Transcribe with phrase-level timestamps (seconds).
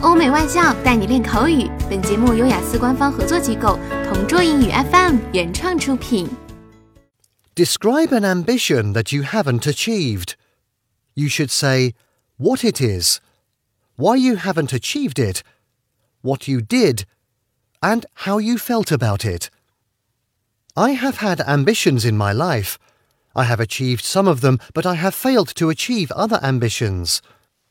[0.00, 1.69] 欧美外教带你练口语。
[1.89, 6.27] 本节目由雅思官方合作机构同桌英语 FM 原创出品。
[7.55, 10.33] Describe an ambition that you haven't achieved.
[11.13, 11.93] You should say
[12.37, 13.19] what it is,
[13.97, 15.41] why you haven't achieved it,
[16.21, 17.03] what you did,
[17.81, 19.49] and how you felt about it.
[20.75, 22.79] I have had ambitions in my life.
[23.35, 27.21] I have achieved some of them, but I have failed to achieve other ambitions.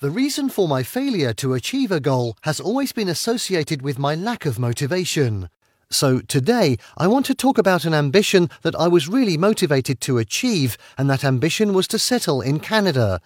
[0.00, 4.14] The reason for my failure to achieve a goal has always been associated with my
[4.14, 5.48] lack of motivation.
[5.88, 10.18] So today, I want to talk about an ambition that I was really motivated to
[10.18, 13.22] achieve, and that ambition was to settle in Canada.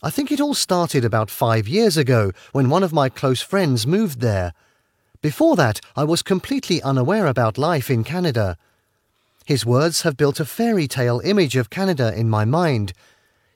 [0.00, 3.84] I think it all started about five years ago when one of my close friends
[3.84, 4.52] moved there.
[5.20, 8.56] Before that, I was completely unaware about life in Canada.
[9.46, 12.92] His words have built a fairy tale image of Canada in my mind,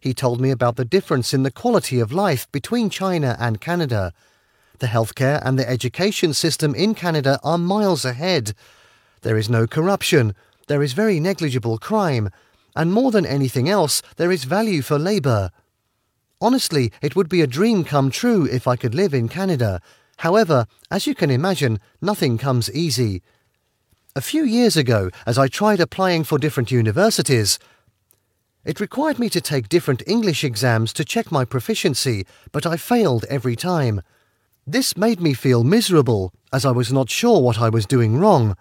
[0.03, 4.13] he told me about the difference in the quality of life between China and Canada.
[4.81, 8.53] The healthcare and the education system in Canada are miles ahead.
[9.21, 10.35] There is no corruption,
[10.67, 12.31] there is very negligible crime,
[12.75, 15.53] and more than anything else, there is value for labour.
[16.41, 19.81] Honestly, it would be a dream come true if I could live in Canada.
[20.17, 23.23] However, as you can imagine, nothing comes easy.
[24.17, 27.61] A few years ago, as I tried applying for different universities,
[28.65, 33.25] it required me to take different English exams to check my proficiency, but I failed
[33.29, 34.03] every time.
[34.67, 38.57] This made me feel miserable, as I was not sure what I was doing wrong.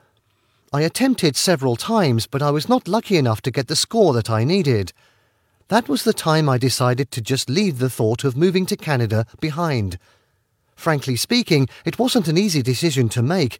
[0.74, 4.30] I attempted several times, but I was not lucky enough to get the score that
[4.30, 4.94] I needed.
[5.68, 9.26] That was the time I decided to just leave the thought of moving to Canada
[9.40, 10.00] behind.
[10.76, 13.60] Frankly speaking, it wasn't an easy decision to make.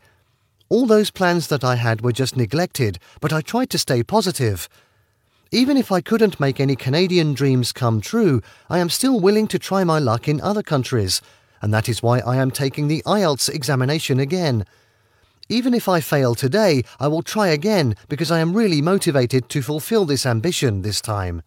[0.70, 4.68] All those plans that I had were just neglected, but I tried to stay positive.
[5.53, 9.59] Even if I couldn't make any Canadian dreams come true, I am still willing to
[9.59, 11.21] try my luck in other countries,
[11.63, 14.65] and that is why I am taking the IELTS examination again.
[15.49, 19.63] Even if I fail today, I will try again because I am really motivated to
[19.63, 21.43] fulfill this ambition this time.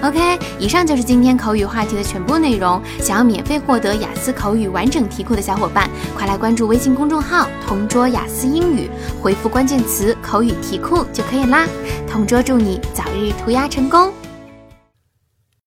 [0.00, 2.80] OK，以上就是今天口语话题的全部内容。
[3.00, 8.88] 想要免费获得雅思口语完整题库的小伙伴，快来关注微信公众号“同桌雅思英语”，
[9.20, 11.66] 回复关键词“口语题库”就可以啦。
[12.11, 14.11] 同桌祝你早日涂鸦成功！